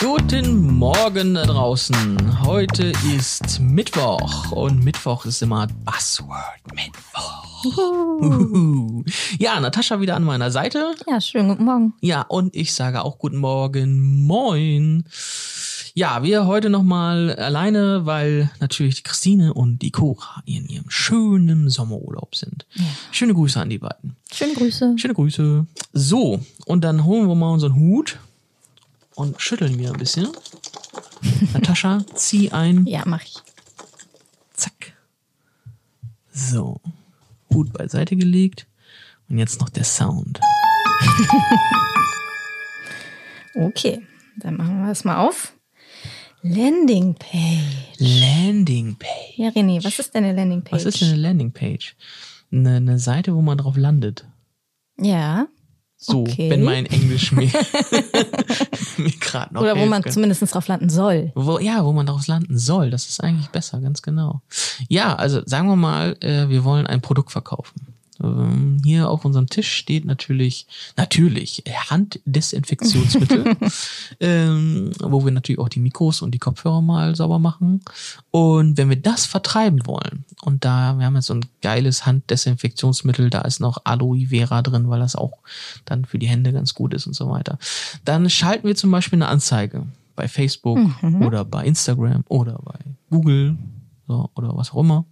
Guten 0.00 0.78
Morgen 0.78 1.34
da 1.34 1.44
draußen. 1.44 2.42
Heute 2.46 2.90
ist 3.14 3.60
Mittwoch 3.60 4.50
und 4.50 4.82
Mittwoch 4.82 5.26
ist 5.26 5.42
immer 5.42 5.66
Buzzword 5.84 6.74
Mittwoch. 6.74 7.44
Uhuhu. 7.66 9.04
Ja, 9.38 9.60
Natascha 9.60 10.00
wieder 10.00 10.16
an 10.16 10.24
meiner 10.24 10.50
Seite. 10.50 10.94
Ja, 11.06 11.20
schönen 11.20 11.50
guten 11.50 11.64
Morgen. 11.64 11.92
Ja, 12.00 12.22
und 12.22 12.56
ich 12.56 12.72
sage 12.72 13.04
auch 13.04 13.18
guten 13.18 13.36
Morgen. 13.36 14.24
Moin. 14.26 15.04
Ja, 15.92 16.22
wir 16.22 16.46
heute 16.46 16.70
nochmal 16.70 17.34
alleine, 17.34 18.06
weil 18.06 18.50
natürlich 18.58 18.94
die 18.94 19.02
Christine 19.02 19.52
und 19.52 19.82
die 19.82 19.90
Cora 19.90 20.42
in 20.46 20.66
ihrem 20.66 20.88
schönen 20.88 21.68
Sommerurlaub 21.68 22.34
sind. 22.34 22.64
Ja. 22.72 22.84
Schöne 23.10 23.34
Grüße 23.34 23.60
an 23.60 23.68
die 23.68 23.78
beiden. 23.78 24.16
Schöne 24.32 24.54
Grüße. 24.54 24.94
Schöne 24.96 25.12
Grüße. 25.12 25.66
So, 25.92 26.40
und 26.64 26.84
dann 26.84 27.04
holen 27.04 27.28
wir 27.28 27.34
mal 27.34 27.52
unseren 27.52 27.74
Hut 27.74 28.18
und 29.20 29.40
schütteln 29.40 29.78
wir 29.78 29.92
ein 29.92 29.98
bisschen. 29.98 30.28
Natascha, 31.52 32.04
zieh 32.14 32.50
ein. 32.50 32.86
Ja, 32.86 33.02
mach 33.06 33.22
ich. 33.22 33.36
Zack. 34.54 34.92
So. 36.32 36.80
Hut 37.52 37.72
beiseite 37.72 38.16
gelegt. 38.16 38.66
Und 39.28 39.38
jetzt 39.38 39.60
noch 39.60 39.68
der 39.68 39.84
Sound. 39.84 40.40
Okay, 43.54 44.00
dann 44.38 44.56
machen 44.56 44.84
wir 44.84 44.92
es 44.92 45.04
mal 45.04 45.16
auf. 45.26 45.54
Landingpage. 46.42 47.98
Landingpage. 47.98 49.36
Ja, 49.36 49.48
René, 49.48 49.82
was 49.84 49.98
ist 49.98 50.14
denn 50.14 50.24
eine 50.24 50.34
Landingpage? 50.36 50.72
Was 50.72 50.84
ist 50.86 51.00
denn 51.00 51.08
eine 51.08 51.18
Landingpage? 51.18 51.96
Eine, 52.52 52.76
eine 52.76 52.98
Seite, 52.98 53.34
wo 53.34 53.42
man 53.42 53.58
drauf 53.58 53.76
landet. 53.76 54.24
Ja. 54.98 55.48
So, 55.96 56.20
Okay. 56.22 56.48
wenn 56.48 56.62
mein 56.62 56.86
Englisch 56.86 57.32
mir, 57.32 57.50
mir 59.00 59.10
gerade 59.10 59.54
noch 59.54 59.62
Oder 59.62 59.76
wo 59.76 59.86
man 59.86 60.04
zumindest 60.04 60.54
drauf 60.54 60.68
landen 60.68 60.88
soll. 60.88 61.32
Wo, 61.34 61.58
ja, 61.58 61.84
wo 61.84 61.92
man 61.92 62.06
daraus 62.06 62.26
landen 62.26 62.58
soll. 62.58 62.90
Das 62.90 63.08
ist 63.08 63.22
eigentlich 63.22 63.48
besser, 63.48 63.80
ganz 63.80 64.02
genau. 64.02 64.42
Ja, 64.88 65.14
also 65.14 65.42
sagen 65.46 65.68
wir 65.68 65.76
mal, 65.76 66.16
äh, 66.20 66.48
wir 66.48 66.64
wollen 66.64 66.86
ein 66.86 67.00
Produkt 67.00 67.32
verkaufen. 67.32 67.89
Ähm, 68.22 68.80
hier 68.84 69.08
auf 69.08 69.24
unserem 69.24 69.48
Tisch 69.48 69.72
steht 69.72 70.04
natürlich, 70.04 70.66
natürlich 70.96 71.66
äh, 71.66 71.72
Handdesinfektionsmittel, 71.72 73.56
ähm, 74.20 74.92
wo 75.00 75.24
wir 75.24 75.32
natürlich 75.32 75.58
auch 75.58 75.68
die 75.68 75.80
Mikros 75.80 76.22
und 76.22 76.32
die 76.32 76.38
Kopfhörer 76.38 76.82
mal 76.82 77.16
sauber 77.16 77.38
machen. 77.38 77.82
Und 78.30 78.76
wenn 78.76 78.88
wir 78.88 79.00
das 79.00 79.26
vertreiben 79.26 79.86
wollen, 79.86 80.24
und 80.42 80.64
da, 80.64 80.98
wir 80.98 81.06
haben 81.06 81.16
jetzt 81.16 81.26
so 81.26 81.34
ein 81.34 81.46
geiles 81.62 82.06
Handdesinfektionsmittel, 82.06 83.30
da 83.30 83.42
ist 83.42 83.60
noch 83.60 83.78
Aloe 83.84 84.26
Vera 84.28 84.62
drin, 84.62 84.88
weil 84.88 85.00
das 85.00 85.16
auch 85.16 85.38
dann 85.84 86.04
für 86.04 86.18
die 86.18 86.28
Hände 86.28 86.52
ganz 86.52 86.74
gut 86.74 86.94
ist 86.94 87.06
und 87.06 87.14
so 87.14 87.30
weiter. 87.30 87.58
Dann 88.04 88.28
schalten 88.30 88.66
wir 88.66 88.76
zum 88.76 88.90
Beispiel 88.90 89.18
eine 89.18 89.28
Anzeige 89.28 89.86
bei 90.16 90.28
Facebook 90.28 90.78
oder 91.20 91.44
bei 91.44 91.64
Instagram 91.64 92.24
oder 92.28 92.60
bei 92.62 92.78
Google 93.10 93.56
so, 94.06 94.28
oder 94.34 94.56
was 94.56 94.72
auch 94.72 94.80
immer. 94.80 95.04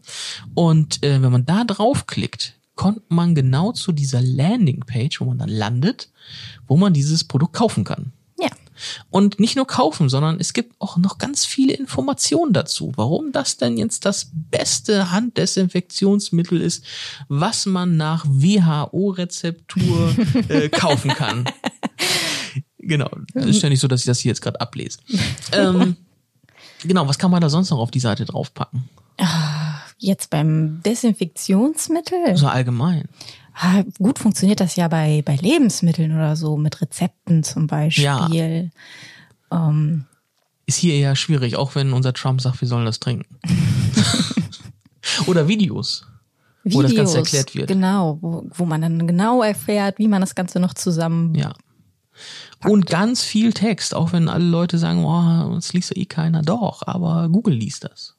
Und 0.55 1.03
äh, 1.05 1.23
wenn 1.23 1.33
man 1.33 1.47
da 1.47 1.65
draufklickt, 1.65 2.58
kommt 2.79 3.11
man 3.11 3.35
genau 3.35 3.73
zu 3.73 3.91
dieser 3.91 4.23
Landingpage, 4.23 5.21
wo 5.21 5.25
man 5.25 5.39
dann 5.39 5.49
landet, 5.49 6.11
wo 6.69 6.77
man 6.77 6.93
dieses 6.95 7.25
Produkt 7.25 7.55
kaufen 7.55 7.83
kann. 7.83 8.13
Ja. 8.41 8.51
Und 9.11 9.41
nicht 9.41 9.57
nur 9.57 9.67
kaufen, 9.67 10.09
sondern 10.09 10.39
es 10.39 10.53
gibt 10.53 10.77
auch 10.79 10.97
noch 10.97 11.19
ganz 11.19 11.45
viele 11.45 11.73
Informationen 11.75 12.53
dazu, 12.53 12.93
warum 12.95 13.33
das 13.33 13.57
denn 13.57 13.77
jetzt 13.77 14.05
das 14.05 14.31
beste 14.33 15.11
Handdesinfektionsmittel 15.11 16.61
ist, 16.61 16.85
was 17.27 17.67
man 17.67 17.97
nach 17.97 18.25
WHO-Rezeptur 18.29 20.15
äh, 20.49 20.69
kaufen 20.73 21.11
kann. 21.11 21.51
Genau, 22.79 23.11
das 23.35 23.47
ist 23.47 23.61
ja 23.61 23.71
nicht 23.71 23.81
so, 23.81 23.89
dass 23.89 24.03
ich 24.03 24.07
das 24.07 24.21
hier 24.21 24.31
jetzt 24.31 24.41
gerade 24.41 24.61
ablese. 24.61 25.01
ähm, 25.51 25.97
genau, 26.85 27.09
was 27.09 27.19
kann 27.19 27.33
man 27.33 27.41
da 27.41 27.51
sonst 27.51 27.71
noch 27.71 27.81
auf 27.81 27.91
die 27.91 27.99
Seite 27.99 28.25
draufpacken? 28.25 28.89
Jetzt 29.99 30.31
beim 30.31 30.81
Desinfektionsmittel. 30.85 32.37
So 32.37 32.47
allgemein. 32.47 33.09
Ah, 33.55 33.83
gut 33.99 34.21
funktioniert 34.21 34.61
das 34.61 34.77
ja 34.77 34.87
bei, 34.87 35.23
bei 35.25 35.35
Lebensmitteln 35.35 36.15
oder 36.15 36.37
so, 36.37 36.57
mit 36.57 36.81
Rezepten 36.81 37.43
zum 37.43 37.67
Beispiel. 37.67 38.71
Ähm, 39.51 40.05
Ist 40.67 40.79
hier 40.79 40.95
eher 40.95 41.17
schwierig, 41.17 41.57
auch 41.57 41.75
wenn 41.75 41.93
unser 41.93 42.13
Trump 42.13 42.41
sagt, 42.41 42.61
wir 42.61 42.69
sollen 42.69 42.85
das 42.85 43.01
trinken. 43.01 43.37
Oder 45.27 45.49
Videos. 45.49 46.07
Wo 46.65 46.83
das 46.83 46.95
Ganze 46.95 47.19
erklärt 47.19 47.55
wird. 47.55 47.69
Genau, 47.69 48.19
wo, 48.21 48.45
wo 48.55 48.65
man 48.67 48.83
dann 48.83 49.07
genau 49.07 49.43
erfährt, 49.43 49.99
wie 49.99 50.09
man 50.09 50.21
das 50.21 50.35
Ganze 50.35 50.61
noch 50.61 50.75
zusammen. 50.75 51.35
Ja. 51.35 51.55
Und 52.65 52.87
ganz 52.87 53.23
viel 53.23 53.53
Text, 53.53 53.95
auch 53.95 54.13
wenn 54.13 54.29
alle 54.29 54.45
Leute 54.45 54.77
sagen, 54.79 55.05
oh, 55.05 55.55
das 55.55 55.73
liest 55.73 55.91
ja 55.91 56.03
eh 56.03 56.05
keiner. 56.05 56.43
Doch, 56.43 56.83
aber 56.87 57.29
Google 57.29 57.55
liest 57.55 57.85
das. 57.85 58.17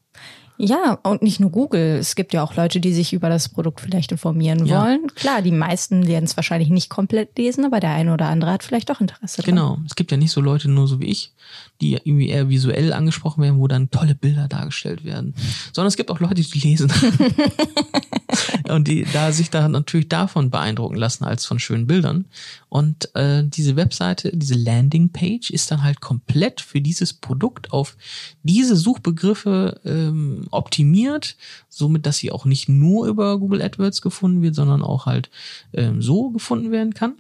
Ja, 0.62 1.00
und 1.04 1.22
nicht 1.22 1.40
nur 1.40 1.52
Google. 1.52 1.98
Es 2.00 2.16
gibt 2.16 2.34
ja 2.34 2.44
auch 2.44 2.54
Leute, 2.56 2.82
die 2.82 2.94
sich 2.94 3.14
über 3.14 3.30
das 3.30 3.48
Produkt 3.48 3.80
vielleicht 3.80 4.12
informieren 4.12 4.66
Ja. 4.66 4.84
wollen. 4.84 5.08
Klar, 5.16 5.42
die 5.42 5.54
meisten 5.54 6.06
werden 6.06 6.26
es 6.26 6.36
wahrscheinlich 6.36 6.70
nicht 6.70 6.90
komplett 6.90 7.38
lesen, 7.38 7.64
aber 7.64 7.80
der 7.80 7.92
eine 7.92 8.14
oder 8.14 8.26
andere 8.26 8.52
hat 8.52 8.64
vielleicht 8.64 8.90
doch 8.90 9.00
Interesse 9.00 9.42
dran. 9.42 9.56
Genau. 9.56 9.78
Es 9.86 9.96
gibt 9.96 10.12
ja 10.12 10.18
nicht 10.18 10.32
so 10.32 10.42
Leute 10.42 10.70
nur 10.70 10.86
so 10.90 11.00
wie 11.00 11.06
ich, 11.06 11.32
die 11.80 11.94
irgendwie 11.94 12.28
eher 12.28 12.50
visuell 12.50 12.92
angesprochen 12.92 13.42
werden, 13.42 13.58
wo 13.58 13.70
dann 13.70 13.90
tolle 13.90 14.16
Bilder 14.16 14.50
dargestellt 14.50 15.06
werden. 15.06 15.34
Sondern 15.72 15.88
es 15.88 15.96
gibt 15.96 16.12
auch 16.12 16.20
Leute, 16.20 16.36
die 16.42 16.60
lesen. 16.60 16.92
und 18.70 18.88
die 18.88 19.06
da 19.12 19.32
sich 19.32 19.50
da 19.50 19.68
natürlich 19.68 20.10
davon 20.10 20.50
beeindrucken 20.50 20.96
lassen 20.96 21.24
als 21.24 21.46
von 21.46 21.60
schönen 21.60 21.88
Bildern. 21.88 22.26
Und 22.70 23.14
äh, 23.16 23.44
diese 23.44 23.76
Webseite, 23.76 24.32
diese 24.34 24.56
Landingpage 24.56 25.50
ist 25.50 25.72
dann 25.72 25.84
halt 25.84 26.02
komplett 26.02 26.62
für 26.62 26.82
dieses 26.82 27.14
Produkt 27.14 27.72
auf 27.72 27.98
diese 28.44 28.76
Suchbegriffe 28.76 29.82
ähm, 29.86 30.48
optimiert, 30.52 31.36
somit 31.70 32.06
dass 32.06 32.18
sie 32.18 32.32
auch 32.32 32.46
nicht 32.46 32.70
nur 32.70 33.08
über 33.08 33.40
Google 33.40 33.62
AdWords 33.62 34.02
gefunden 34.02 34.42
wird, 34.42 34.56
sondern 34.56 34.84
auch 34.84 35.06
halt 35.06 35.30
ähm, 35.74 36.02
so 36.02 36.30
gefunden 36.30 36.72
werden 36.72 36.94
kann. 36.94 37.16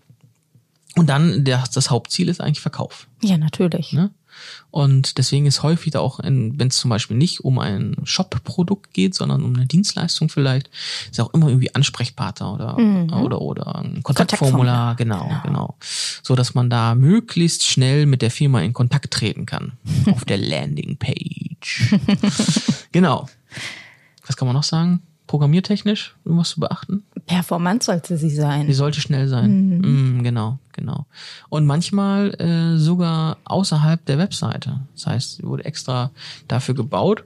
Und 0.95 1.07
dann 1.07 1.45
der, 1.45 1.63
das 1.73 1.89
Hauptziel 1.89 2.29
ist 2.29 2.41
eigentlich 2.41 2.59
Verkauf. 2.59 3.07
Ja, 3.21 3.37
natürlich. 3.37 3.93
Ne? 3.93 4.11
Und 4.71 5.17
deswegen 5.17 5.45
ist 5.45 5.63
häufig 5.63 5.91
da 5.91 5.99
auch, 5.99 6.19
wenn 6.23 6.57
es 6.59 6.77
zum 6.77 6.89
Beispiel 6.89 7.17
nicht 7.17 7.41
um 7.41 7.59
ein 7.59 7.95
Shop-Produkt 8.03 8.93
geht, 8.93 9.15
sondern 9.15 9.43
um 9.43 9.55
eine 9.55 9.65
Dienstleistung 9.65 10.29
vielleicht, 10.29 10.69
ist 11.09 11.19
auch 11.19 11.33
immer 11.33 11.47
irgendwie 11.47 11.73
Ansprechpartner 11.73 12.53
oder 12.53 12.77
oder 13.21 13.41
oder 13.41 13.75
ein 13.75 14.03
Kontaktformular, 14.03 14.95
Kontaktformular, 14.95 14.95
genau, 14.95 15.41
genau, 15.43 15.75
so 16.23 16.35
dass 16.35 16.53
man 16.53 16.69
da 16.69 16.95
möglichst 16.95 17.65
schnell 17.65 18.05
mit 18.05 18.21
der 18.21 18.31
Firma 18.31 18.61
in 18.61 18.73
Kontakt 18.73 19.11
treten 19.11 19.45
kann 19.45 19.73
auf 20.11 20.25
der 20.25 20.37
Landingpage. 20.37 21.95
genau. 22.91 23.27
Was 24.25 24.37
kann 24.37 24.47
man 24.47 24.55
noch 24.55 24.63
sagen? 24.63 25.01
Programmiertechnisch 25.25 26.15
irgendwas 26.25 26.49
zu 26.49 26.59
beachten? 26.59 27.03
Performant 27.25 27.83
sollte 27.83 28.17
sie 28.17 28.29
sein. 28.29 28.67
Die 28.67 28.73
sollte 28.73 29.01
schnell 29.01 29.27
sein. 29.27 29.79
Mm, 29.79 30.23
genau, 30.23 30.57
genau. 30.71 30.98
Und 31.49 31.65
manchmal 31.65 32.33
äh, 32.39 32.77
sogar 32.77 33.37
außerhalb 33.45 34.05
der 34.05 34.17
Webseite. 34.17 34.81
Das 34.95 35.07
heißt, 35.07 35.37
sie 35.37 35.43
wurde 35.43 35.65
extra 35.65 36.11
dafür 36.47 36.75
gebaut 36.75 37.23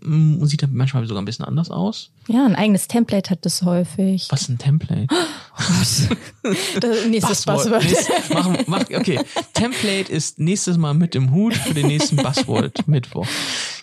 mm, 0.00 0.38
und 0.38 0.46
sieht 0.46 0.62
dann 0.62 0.74
manchmal 0.74 1.06
sogar 1.06 1.22
ein 1.22 1.26
bisschen 1.26 1.44
anders 1.44 1.70
aus. 1.70 2.10
Ja, 2.28 2.44
ein 2.44 2.56
eigenes 2.56 2.88
Template 2.88 3.30
hat 3.30 3.44
das 3.44 3.62
häufig. 3.62 4.28
Was 4.30 4.42
ist 4.42 4.48
ein 4.48 4.58
Template? 4.58 5.08
Das 6.80 7.06
nächstes 7.06 7.44
Buzzword. 7.44 7.82
Nächst, 7.84 8.10
mach, 8.32 8.48
mach, 8.66 8.80
okay, 8.94 9.20
Template 9.54 10.12
ist 10.12 10.38
nächstes 10.38 10.78
Mal 10.78 10.94
mit 10.94 11.14
im 11.14 11.32
Hut 11.32 11.54
für 11.54 11.74
den 11.74 11.86
nächsten 11.86 12.16
Buzzword 12.16 12.86
Mittwoch. 12.88 13.26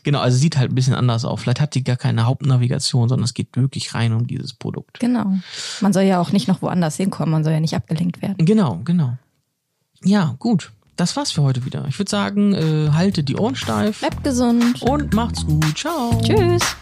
Genau, 0.03 0.19
also 0.19 0.37
sieht 0.37 0.57
halt 0.57 0.71
ein 0.71 0.75
bisschen 0.75 0.93
anders 0.93 1.25
aus. 1.25 1.41
Vielleicht 1.41 1.61
hat 1.61 1.75
die 1.75 1.83
gar 1.83 1.95
keine 1.95 2.25
Hauptnavigation, 2.25 3.09
sondern 3.09 3.23
es 3.23 3.33
geht 3.33 3.55
wirklich 3.55 3.93
rein 3.95 4.13
um 4.13 4.27
dieses 4.27 4.53
Produkt. 4.53 4.99
Genau. 4.99 5.33
Man 5.81 5.93
soll 5.93 6.03
ja 6.03 6.19
auch 6.19 6.31
nicht 6.31 6.47
noch 6.47 6.61
woanders 6.61 6.97
hinkommen, 6.97 7.31
man 7.31 7.43
soll 7.43 7.53
ja 7.53 7.59
nicht 7.59 7.75
abgelenkt 7.75 8.21
werden. 8.21 8.45
Genau, 8.45 8.81
genau. 8.83 9.17
Ja, 10.03 10.35
gut. 10.39 10.71
Das 10.95 11.15
war's 11.15 11.31
für 11.31 11.41
heute 11.41 11.65
wieder. 11.65 11.85
Ich 11.87 11.97
würde 11.97 12.11
sagen, 12.11 12.53
äh, 12.53 12.91
haltet 12.91 13.27
die 13.27 13.35
Ohren 13.35 13.55
steif. 13.55 13.99
Bleibt 13.99 14.23
gesund. 14.23 14.81
Und 14.83 15.13
macht's 15.13 15.45
gut. 15.45 15.77
Ciao. 15.77 16.21
Tschüss. 16.21 16.75